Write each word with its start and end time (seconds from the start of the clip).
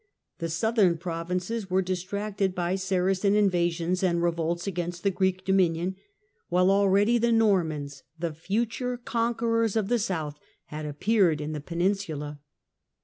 The 0.39 0.47
}^^^^^ 0.39 0.47
southern 0.51 0.97
provinces 0.97 1.69
were 1.69 1.83
distracted 1.83 2.55
by 2.55 2.73
Saracen 2.73 3.35
invasions 3.35 3.99
Italian 3.99 4.15
Ex 4.15 4.15
and 4.15 4.23
revolts 4.23 4.65
against 4.65 5.03
the 5.03 5.11
Greek 5.11 5.45
dominion, 5.45 5.95
while 6.49 6.71
already 6.71 7.17
1021 7.17 7.21
the 7.37 7.45
Normans, 7.45 8.03
the 8.17 8.33
future 8.33 8.97
conquerors 8.97 9.75
of 9.75 9.89
the 9.89 9.99
South, 9.99 10.39
had 10.65 10.87
appeared 10.87 11.39
in 11.39 11.51
the 11.51 11.61
peninsula. 11.61 12.39